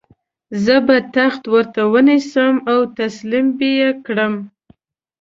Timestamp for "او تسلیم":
2.71-3.45